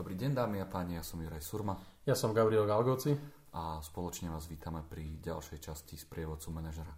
[0.00, 1.76] Dobrý deň dámy a páni, ja som Juraj Surma.
[2.08, 3.12] Ja som Gabriel Galgoci.
[3.52, 6.88] A spoločne vás vítame pri ďalšej časti z prievodcu manažera.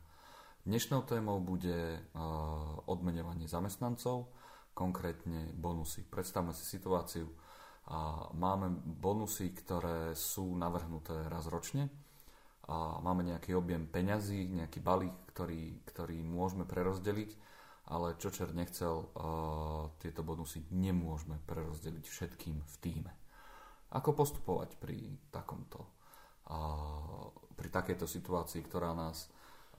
[0.62, 2.22] Dnešnou témou bude uh,
[2.86, 4.30] odmenovanie zamestnancov,
[4.70, 6.06] konkrétne bonusy.
[6.06, 7.26] Predstavme si situáciu.
[8.38, 11.90] Máme bonusy, ktoré sú navrhnuté raz ročne.
[12.70, 17.34] A máme nejaký objem peňazí, nejaký balík, ktorý, ktorý môžeme prerozdeliť
[17.90, 23.12] ale čo čer nechcel, uh, tieto bonusy nemôžeme prerozdeliť všetkým v týme.
[23.92, 25.82] Ako postupovať pri takomto,
[26.46, 29.26] uh, pri takejto situácii, ktorá nás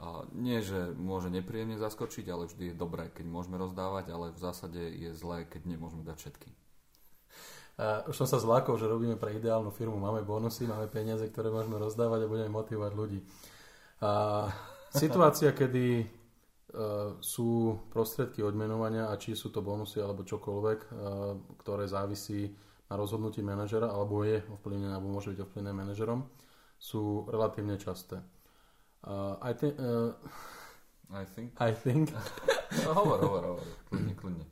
[0.03, 4.39] uh, nie, že môže nepríjemne zaskočiť, ale vždy je dobré, keď môžeme rozdávať, ale v
[4.41, 6.53] zásade je zlé, keď nemôžeme dať všetkým.
[7.73, 11.49] Uh, už som sa zlákol, že robíme pre ideálnu firmu, máme bonusy, máme peniaze, ktoré
[11.49, 13.19] môžeme rozdávať a budeme motivovať ľudí.
[14.03, 14.51] Uh,
[14.93, 16.05] situácia, kedy
[17.21, 20.87] sú prostriedky odmenovania a či sú to bonusy alebo čokoľvek, e,
[21.61, 22.49] ktoré závisí
[22.89, 26.25] na rozhodnutí manažera alebo je ovplyvnené alebo môže byť ovplyvnené manažerom,
[26.81, 28.19] sú relatívne časté.
[29.03, 30.15] Uh, I, th- uh,
[31.11, 31.51] I think.
[31.59, 32.07] I think.
[32.87, 33.67] no, hovor, hovor, hovor.
[33.91, 34.45] Kľudne, kľudne.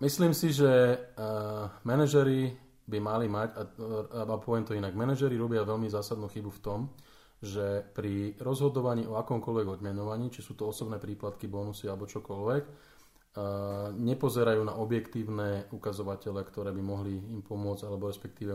[0.00, 2.56] Myslím si, že uh, manažery
[2.88, 3.62] by mali mať, a,
[4.24, 6.80] a poviem to inak, manažery robia veľmi zásadnú chybu v tom,
[7.42, 12.64] že pri rozhodovaní o akomkoľvek odmenovaní, či sú to osobné príplatky, bonusy alebo čokoľvek,
[13.96, 18.52] nepozerajú na objektívne ukazovatele, ktoré by mohli im pomôcť alebo respektíve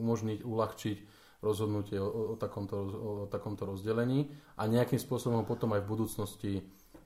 [0.00, 0.98] umožniť, uľahčiť
[1.42, 6.52] rozhodnutie o, o, takomto, o takomto rozdelení a nejakým spôsobom potom aj v budúcnosti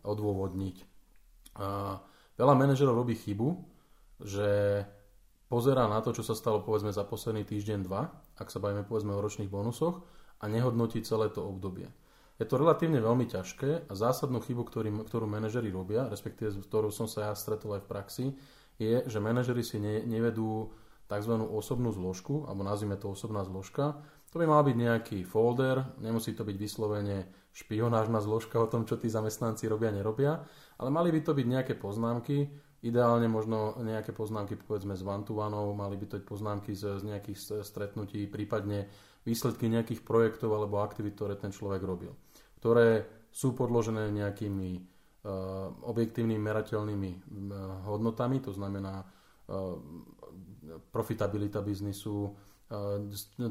[0.04, 0.76] odôvodniť.
[1.60, 2.00] A
[2.36, 3.48] veľa manažerov robí chybu,
[4.24, 4.84] že
[5.48, 8.08] pozerá na to, čo sa stalo povedzme za posledný týždeň, dva,
[8.40, 10.00] ak sa bavíme povedzme o ročných bonusoch,
[10.42, 11.86] a nehodnotí celé to obdobie.
[12.42, 16.90] Je to relatívne veľmi ťažké a zásadnú chybu, ktorý, ktorú manažeri robia, respektíve s ktorou
[16.90, 18.26] som sa ja stretol aj v praxi,
[18.82, 20.74] je, že manažeri si ne, nevedú
[21.06, 21.32] tzv.
[21.38, 24.00] osobnú zložku, alebo nazvime to osobná zložka.
[24.32, 28.96] To by mal byť nejaký folder, nemusí to byť vyslovene špionážna zložka o tom, čo
[28.96, 30.40] tí zamestnanci robia, nerobia,
[30.80, 32.48] ale mali by to byť nejaké poznámky,
[32.82, 35.22] ideálne možno nejaké poznámky povedzme z one
[35.76, 38.90] mali by to byť poznámky z, z nejakých stretnutí, prípadne
[39.22, 42.12] výsledky nejakých projektov alebo aktivít, ktoré ten človek robil,
[42.58, 47.10] ktoré sú podložené nejakými uh, objektívnymi merateľnými
[47.86, 49.76] hodnotami, to znamená uh,
[50.94, 52.34] profitabilita biznisu,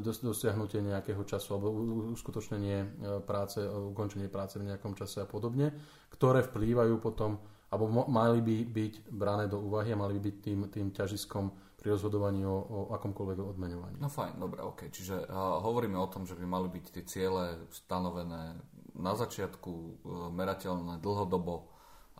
[0.02, 1.70] dosiahnutie nejakého času alebo
[2.10, 5.70] uskutočnenie práce, ukončenie práce v nejakom čase a podobne,
[6.10, 7.38] ktoré vplývajú potom,
[7.70, 11.98] alebo mali by byť brané do úvahy a mali by byť tým, tým ťažiskom pri
[11.98, 13.98] rozhodovaní o, o akomkoľvek odmenovaní.
[13.98, 14.86] No fajn, dobre, ok.
[14.86, 18.54] Čiže uh, hovoríme o tom, že by mali byť tie ciele stanovené
[18.94, 19.90] na začiatku, uh,
[20.30, 21.66] merateľné dlhodobo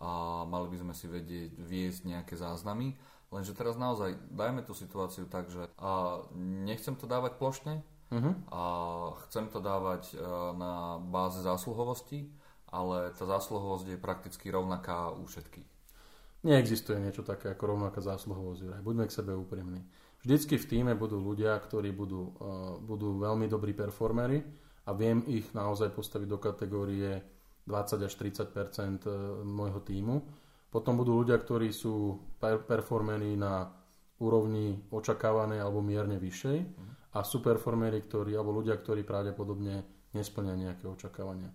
[0.03, 2.99] a mali by sme si vedieť viesť nejaké záznamy.
[3.31, 6.27] Lenže teraz naozaj dajme tú situáciu tak, že uh,
[6.67, 8.35] nechcem to dávať plošne uh-huh.
[8.51, 8.63] a
[9.31, 12.35] chcem to dávať uh, na báze zásluhovosti,
[12.67, 15.71] ale tá zásluhovosť je prakticky rovnaká u všetkých.
[16.43, 18.83] Neexistuje niečo také ako rovnaká zásluhovosť.
[18.83, 19.79] Buďme k sebe úprimní.
[20.27, 24.43] Vždycky v týme budú ľudia, ktorí budú, uh, budú veľmi dobrí performery
[24.87, 27.23] a viem ich naozaj postaviť do kategórie
[27.67, 29.15] 20 až 30 e,
[29.47, 30.19] môjho týmu.
[30.67, 33.71] Potom budú ľudia, ktorí sú per- performery na
[34.19, 36.59] úrovni očakávanej alebo mierne vyššej
[37.15, 41.55] a sú performery, ktorí, alebo ľudia, ktorí pravdepodobne nesplňajú nejaké očakávania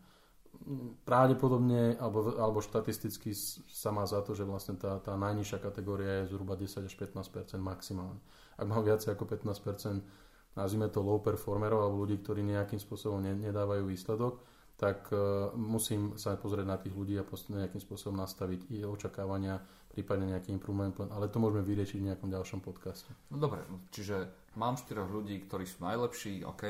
[1.08, 3.32] pravdepodobne alebo, alebo štatisticky
[3.70, 7.58] sa má za to, že vlastne tá, tá najnižšia kategória je zhruba 10 až 15%
[7.62, 8.20] maximálne.
[8.58, 13.38] Ak mám viacej ako 15% nazvime to low performerov alebo ľudí, ktorí nejakým spôsobom ne,
[13.38, 14.42] nedávajú výsledok,
[14.78, 19.58] tak uh, musím sa pozrieť na tých ľudí a nejakým spôsobom nastaviť ich očakávania,
[19.90, 23.10] prípadne nejaký improvement plan, ale to môžeme vyriešiť v nejakom ďalšom podcaste.
[23.34, 26.64] No dobre, čiže mám štyroch ľudí, ktorí sú najlepší, OK,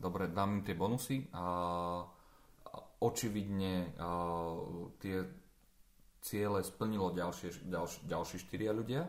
[0.00, 1.44] dobre, dám im tie bonusy a
[3.02, 3.90] očividne
[5.02, 5.26] tie
[6.22, 9.02] ciele splnilo ďalšie, ďalšie, ďalší štyria ľudia,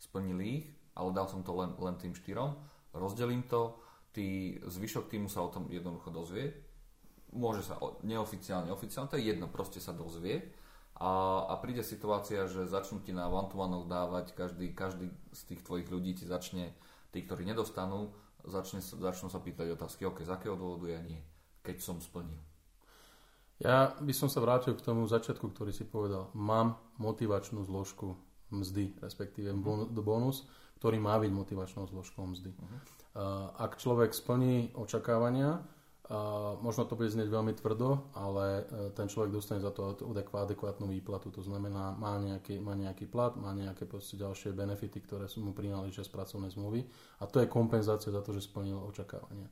[0.00, 0.66] splnili ich,
[0.96, 2.56] ale dal som to len, len tým štyrom,
[2.96, 3.76] rozdelím to,
[4.16, 6.56] tý, zvyšok týmu sa o tom jednoducho dozvie,
[7.36, 10.40] môže sa neoficiálne, oficiálne, to je jedno, proste sa dozvie.
[10.96, 15.60] A, a príde situácia, že začnú ti na one one dávať, každý, každý z tých
[15.60, 16.72] tvojich ľudí ti začne,
[17.12, 18.16] tí, ktorí nedostanú,
[18.48, 21.20] začne, začnú sa pýtať otázky, ok, z akého dôvodu ja nie,
[21.60, 22.40] keď som splnil.
[23.56, 26.28] Ja by som sa vrátil k tomu začiatku, ktorý si povedal.
[26.36, 28.16] Mám motivačnú zložku
[28.52, 29.50] mzdy, respektíve
[30.04, 30.44] bonus,
[30.76, 32.52] ktorý má byť motivačnou zložkou mzdy.
[32.52, 32.78] Uh-huh.
[33.56, 35.64] Ak človek splní očakávania,
[36.62, 41.34] možno to bude znieť veľmi tvrdo, ale uh, ten človek dostane za to adekvátnu výplatu.
[41.34, 46.06] To znamená, má nejaký, má nejaký plat, má nejaké ďalšie benefity, ktoré sú mu prináležia
[46.06, 46.86] z pracovnej zmluvy
[47.18, 49.50] a to je kompenzácia za to, že splnil očakávania.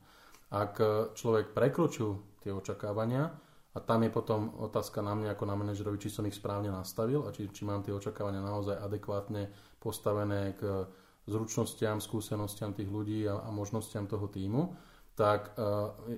[0.53, 3.33] Ak uh, človek prekročil tie očakávania,
[3.75, 7.27] a tam je potom otázka na mňa ako na manažerovi, či som ich správne nastavil
[7.27, 9.51] a či, či mám tie očakávania naozaj adekvátne
[9.83, 10.87] postavené k
[11.27, 14.71] zručnostiam, skúsenostiam tých ľudí a, a možnostiam toho týmu
[15.15, 15.63] tak eh,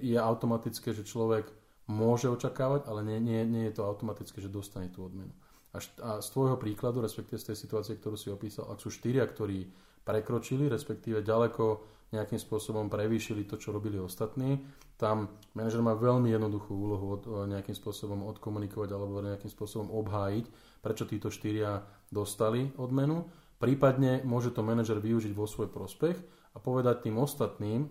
[0.01, 1.45] je automatické, že človek
[1.87, 5.31] môže očakávať, ale nie, nie, nie je to automatické, že dostane tú odmenu.
[5.71, 9.23] A, a z tvojho príkladu, respektíve z tej situácie, ktorú si opísal, ak sú štyria,
[9.23, 9.69] ktorí
[10.03, 11.63] prekročili, respektíve ďaleko
[12.11, 14.63] nejakým spôsobom prevýšili to, čo robili ostatní,
[14.97, 20.45] tam manažer má veľmi jednoduchú úlohu od, nejakým spôsobom odkomunikovať alebo nejakým spôsobom obhájiť,
[20.81, 23.27] prečo títo štyria dostali odmenu.
[23.61, 26.17] Prípadne môže to manažer využiť vo svoj prospech
[26.53, 27.89] a povedať tým ostatným, eh,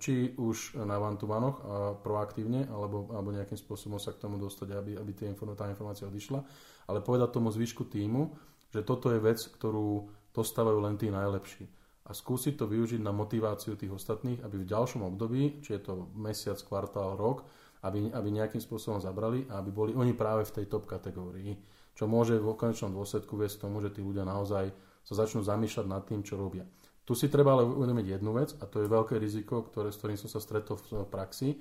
[0.00, 1.64] či už na vantuvanoch eh,
[2.00, 6.40] proaktívne, alebo, alebo nejakým spôsobom sa k tomu dostať, aby, aby tá informácia odišla,
[6.88, 8.32] ale povedať tomu zvyšku týmu,
[8.72, 11.68] že toto je vec, ktorú dostávajú len tí najlepší.
[12.06, 16.06] A skúsiť to využiť na motiváciu tých ostatných, aby v ďalšom období, či je to
[16.14, 17.42] mesiac, kvartál, rok,
[17.82, 21.58] aby, aby nejakým spôsobom zabrali a aby boli oni práve v tej top kategórii.
[21.98, 24.70] Čo môže v konečnom dôsledku viesť tomu, že tí ľudia naozaj
[25.06, 26.66] sa začnú zamýšľať nad tým, čo robia.
[27.06, 30.18] Tu si treba ale uvedomiť jednu vec a to je veľké riziko, ktoré, s ktorým
[30.18, 31.54] som sa stretol v praxi.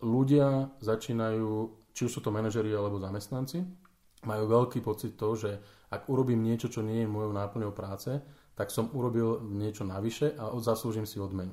[0.00, 1.48] Ľudia začínajú,
[1.92, 3.60] či už sú to manažeri alebo zamestnanci,
[4.24, 5.60] majú veľký pocit to, že
[5.92, 8.16] ak urobím niečo, čo nie je mojou náplňou práce,
[8.56, 11.52] tak som urobil niečo navyše a zaslúžim si odmenu.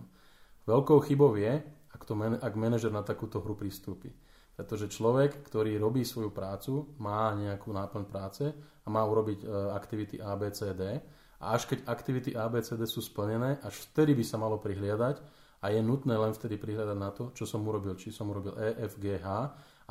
[0.64, 1.60] Veľkou chybou je,
[1.92, 4.10] ak, to, ak manažer na takúto hru pristúpi.
[4.56, 10.16] Pretože človek, ktorý robí svoju prácu, má nejakú náplň práce a má urobiť e, aktivity
[10.24, 11.02] A, B, C, D
[11.44, 15.20] a až keď aktivity ABCD sú splnené, až vtedy by sa malo prihliadať
[15.60, 18.80] a je nutné len vtedy prihliadať na to, čo som urobil, či som urobil E,
[18.88, 19.28] F, G, H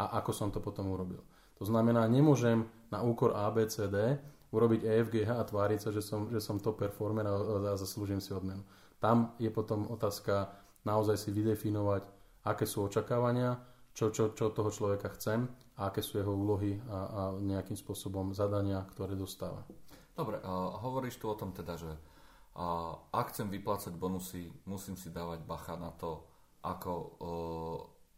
[0.01, 1.21] a ako som to potom urobil.
[1.61, 4.17] To znamená, nemôžem na úkor ABCD
[4.53, 7.35] urobiť EFGH a tváriť sa, že som, že som top performer a,
[7.73, 8.63] a zaslúžim si odmenu.
[9.01, 10.53] Tam je potom otázka
[10.85, 12.07] naozaj si vydefinovať,
[12.47, 13.59] aké sú očakávania,
[13.97, 15.49] čo, čo, čo toho človeka chcem
[15.81, 19.65] a aké sú jeho úlohy a, a nejakým spôsobom zadania, ktoré dostáva.
[20.13, 25.09] Dobre, uh, hovoríš tu o tom teda, že uh, ak chcem vyplácať bonusy, musím si
[25.09, 26.29] dávať bacha na to,
[26.63, 27.19] ako,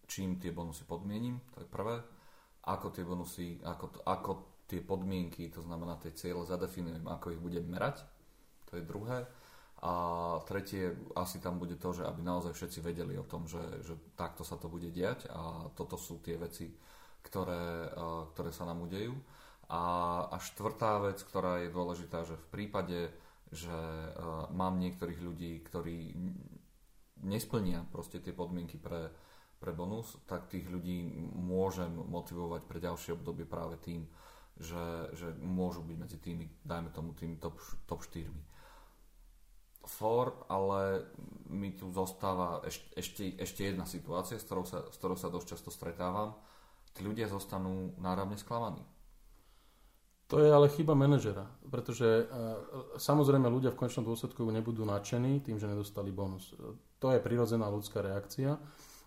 [0.05, 1.97] čím tie bonusy podmienim, to je prvé.
[2.69, 4.31] Ako tie bonusy, ako, ako
[4.69, 8.05] tie podmienky, to znamená tie cieľe zadefinujem, ako ich budem merať,
[8.69, 9.29] to je druhé.
[9.85, 9.93] A
[10.49, 14.41] tretie, asi tam bude to, že aby naozaj všetci vedeli o tom, že, že takto
[14.41, 16.73] sa to bude diať a toto sú tie veci,
[17.21, 17.93] ktoré,
[18.33, 19.13] ktoré sa nám udejú.
[19.69, 19.85] A,
[20.33, 23.13] a štvrtá vec, ktorá je dôležitá, že v prípade,
[23.53, 23.77] že
[24.57, 26.17] mám niektorých ľudí, ktorí
[27.25, 29.13] nesplnia proste tie podmienky pre,
[29.61, 34.05] pre bonus, tak tých ľudí môžem motivovať pre ďalšie obdobie práve tým,
[34.59, 38.27] že, že môžu byť medzi tými, dajme tomu, tými top, top 4.
[39.85, 41.05] For, ale
[41.53, 45.47] mi tu zostáva ešte, ešte, ešte jedna situácia, s ktorou, sa, s ktorou sa dosť
[45.57, 46.39] často stretávam.
[46.95, 48.81] Tí ľudia zostanú náravne sklamaní
[50.27, 52.27] to je ale chyba manažera, pretože uh,
[52.97, 56.57] samozrejme ľudia v konečnom dôsledku nebudú nadšení tým, že nedostali bonus.
[56.99, 58.57] To je prirodzená ľudská reakcia,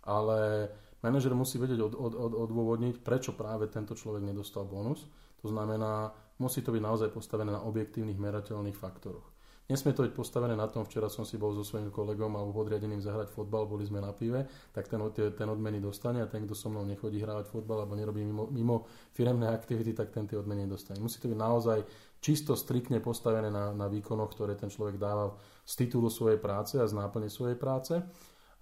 [0.05, 0.69] ale
[1.01, 5.09] manažer musí vedieť od, od, od, odôvodniť, prečo práve tento človek nedostal bonus.
[5.41, 9.37] To znamená, musí to byť naozaj postavené na objektívnych merateľných faktoroch.
[9.67, 13.03] Nesmie to byť postavené na tom, včera som si bol so svojím kolegom alebo podriadeným
[13.03, 16.71] zahrať fotbal, boli sme na pive, tak ten, ten odmeny dostane a ten, kto so
[16.71, 21.03] mnou nechodí hrávať fotbal alebo nerobí mimo, mimo firemné aktivity, tak ten tie odmeny dostane.
[21.03, 21.83] Musí to byť naozaj
[22.23, 25.35] čisto striktne postavené na, na výkonoch, ktoré ten človek dáva
[25.67, 27.99] z titulu svojej práce a z náplne svojej práce.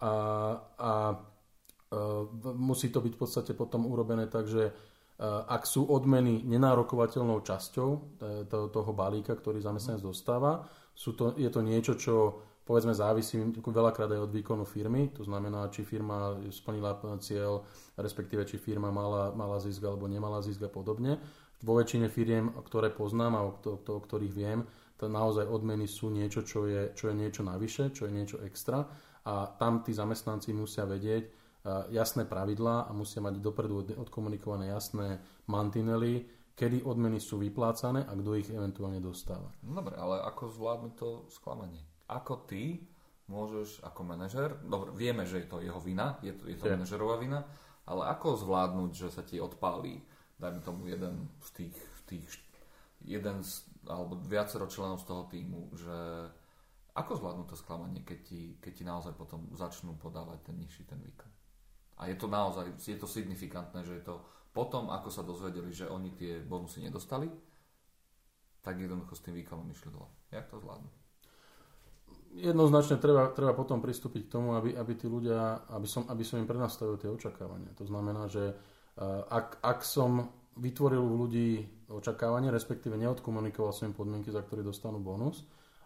[0.02, 0.14] A,
[0.82, 0.92] a
[1.86, 2.26] Uh,
[2.58, 4.74] musí to byť v podstate potom urobené tak, že
[5.24, 8.02] ak sú odmeny nenárokovateľnou časťou uh,
[8.50, 12.16] toho balíka, ktorý zamestnanec dostáva, sú to, je to niečo, čo
[12.66, 17.62] povedzme závisí veľakrát aj od výkonu firmy, to znamená, či firma splnila cieľ,
[17.94, 21.22] respektíve či firma mala, mala zisk alebo nemala zisk a podobne.
[21.62, 24.66] Vo väčšine firiem, ktoré poznám a o, to, o ktorých viem,
[24.98, 28.82] to naozaj odmeny sú niečo, čo je, čo je niečo navyše, čo je niečo extra.
[29.26, 31.45] A tam tí zamestnanci musia vedieť
[31.90, 35.18] jasné pravidlá a musia mať dopredu odkomunikované jasné
[35.50, 39.52] mantinely, kedy odmeny sú vyplácané a kto ich eventuálne dostáva.
[39.60, 41.84] Dobre, ale ako zvládnuť to sklamanie?
[42.08, 42.80] Ako ty
[43.26, 46.78] môžeš ako manažer, dobre, vieme, že je to jeho vina, je to, je to yeah.
[46.78, 47.42] manažerová vina,
[47.90, 49.98] ale ako zvládnuť, že sa ti odpálí,
[50.38, 52.30] dajme tomu jeden z tých, tých
[53.02, 55.98] jeden z, alebo viacero členov z toho týmu, že
[56.96, 61.02] ako zvládnuť to sklamanie, keď ti, keď ti naozaj potom začnú podávať ten nižší ten
[61.02, 61.30] výkon?
[61.96, 64.16] A je to naozaj, je to signifikantné, že je to
[64.56, 67.28] potom, ako sa dozvedeli, že oni tie bonusy nedostali,
[68.64, 70.08] tak jednoducho s tým výkonom išli dole.
[70.32, 70.90] Jak to zvládnu?
[72.36, 76.40] Jednoznačne treba, treba potom pristúpiť k tomu, aby, aby tí ľudia, aby som, aby som
[76.40, 77.72] im prenastavil tie očakávania.
[77.80, 80.28] To znamená, že uh, ak, ak som
[80.60, 85.44] vytvoril u ľudí očakávanie, respektíve neodkomunikoval som im podmienky, za ktoré dostanú bonus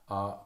[0.10, 0.42] a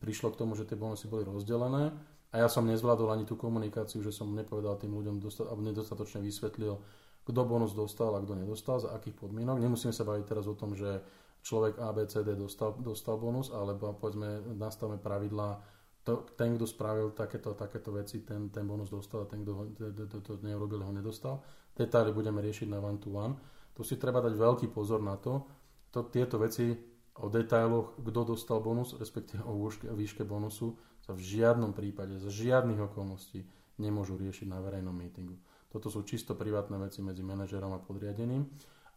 [0.00, 1.92] prišlo k tomu, že tie bonusy boli rozdelené
[2.36, 6.20] a ja som nezvládol ani tú komunikáciu, že som nepovedal tým ľuďom, dosta- alebo nedostatočne
[6.20, 6.76] vysvetlil,
[7.24, 9.56] kto bonus dostal a kto nedostal, za akých podmienok.
[9.56, 11.00] Nemusíme sa baviť teraz o tom, že
[11.40, 15.64] človek ABCD dostal, dostal bonus, alebo povedzme nastavme pravidlá,
[16.04, 20.04] to, ten, kto spravil takéto, takéto veci, ten, ten bonus dostal a ten, kto to,
[20.06, 21.40] to, to neurobil, ho nedostal.
[21.72, 23.34] Detaily budeme riešiť na one to one.
[23.72, 25.48] Tu si treba dať veľký pozor na to,
[25.88, 26.76] to tieto veci
[27.16, 29.66] o detailoch, kto dostal bonus, respektíve o
[29.96, 30.76] výške bonusu,
[31.06, 33.46] sa v žiadnom prípade, za žiadnych okolností
[33.78, 35.38] nemôžu riešiť na verejnom mítingu.
[35.70, 38.42] Toto sú čisto privátne veci medzi manažerom a podriadeným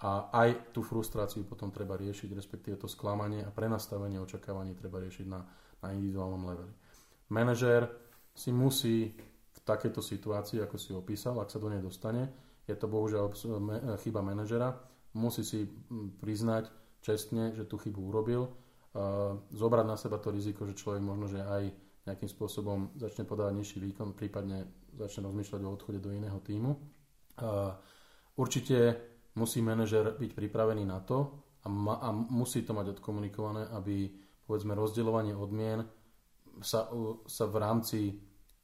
[0.02, 5.26] a aj tú frustráciu potom treba riešiť, respektíve to sklamanie a prenastavenie očakávaní treba riešiť
[5.28, 5.44] na,
[5.84, 6.74] na individuálnom leveli.
[7.30, 7.86] Manažér
[8.34, 9.12] si musí
[9.54, 12.32] v takejto situácii, ako si opísal, ak sa do nej dostane,
[12.64, 13.34] je to bohužiaľ
[14.00, 14.72] chyba manažera,
[15.14, 15.68] musí si
[16.22, 16.72] priznať
[17.04, 18.50] čestne, že tú chybu urobil,
[19.52, 21.64] zobrať na seba to riziko, že človek možno, že aj
[22.08, 26.72] nejakým spôsobom začne podávať nižší výkon, prípadne začne rozmýšľať o odchode do iného týmu.
[28.40, 28.78] Určite
[29.36, 34.10] musí manažer byť pripravený na to a, ma, a musí to mať odkomunikované, aby
[34.48, 35.84] povedzme rozdeľovanie odmien
[36.64, 36.88] sa,
[37.28, 38.00] sa v rámci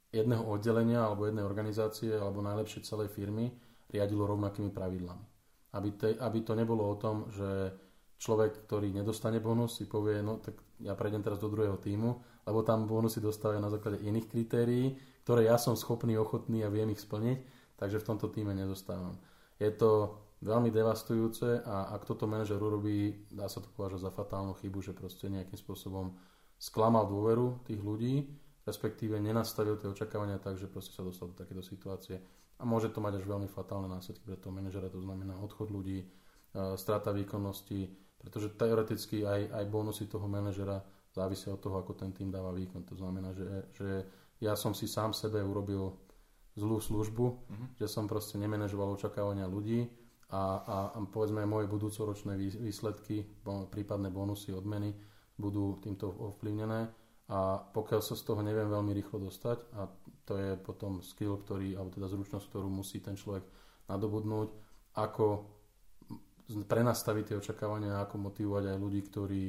[0.10, 3.52] jedného oddelenia alebo jednej organizácie alebo najlepšie celej firmy
[3.92, 5.26] riadilo rovnakými pravidlami.
[5.76, 7.76] Aby, te, aby to nebolo o tom, že
[8.16, 12.16] človek, ktorý nedostane bonus, si povie, no tak ja prejdem teraz do druhého týmu,
[12.46, 16.94] lebo tam bonusy dostávajú na základe iných kritérií, ktoré ja som schopný, ochotný a viem
[16.94, 17.38] ich splniť,
[17.82, 19.18] takže v tomto týme nedostávam.
[19.58, 24.54] Je to veľmi devastujúce a ak toto manažer urobí, dá sa to považovať za fatálnu
[24.62, 26.14] chybu, že proste nejakým spôsobom
[26.62, 28.30] sklamal dôveru tých ľudí,
[28.66, 32.22] respektíve nenastavil tie očakávania tak, že proste sa dostal do takéto situácie.
[32.56, 36.06] A môže to mať až veľmi fatálne následky pre toho manažera, to znamená odchod ľudí,
[36.06, 36.08] e,
[36.80, 40.80] strata výkonnosti, pretože teoreticky aj, aj bonusy toho manažera
[41.16, 42.84] závisia od toho, ako ten tým dáva výkon.
[42.92, 43.90] To znamená, že, že
[44.44, 45.96] ja som si sám sebe urobil
[46.60, 47.68] zlú službu, mm-hmm.
[47.80, 49.88] že som proste nemenežoval očakávania ľudí
[50.32, 53.24] a, a, a povedzme moje budúcoročné výsledky,
[53.72, 54.92] prípadné bonusy, odmeny
[55.40, 56.92] budú týmto ovplyvnené
[57.26, 59.90] a pokiaľ sa z toho neviem veľmi rýchlo dostať a
[60.26, 63.44] to je potom skill, ktorý, alebo teda zručnosť, ktorú musí ten človek
[63.90, 64.50] nadobudnúť,
[64.96, 65.26] ako
[66.70, 69.44] prenastaviť tie očakávania, ako motivovať aj ľudí, ktorí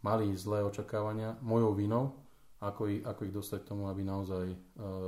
[0.00, 2.16] mali zlé očakávania mojou vinou,
[2.60, 4.56] ako ich, ako ich dostať k tomu, aby naozaj uh,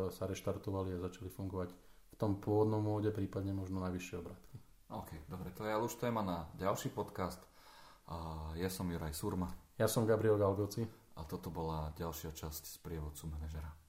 [0.09, 1.71] sa reštartovali a začali fungovať
[2.13, 4.57] v tom pôvodnom móde, prípadne možno najvyššie obrátky.
[4.93, 7.41] OK, dobre, to je už téma na ďalší podcast.
[8.09, 9.49] Uh, ja som Juraj Surma.
[9.81, 10.85] Ja som Gabriel Galgoci.
[11.13, 13.82] A toto bola ďalšia časť z prievodcu manažera.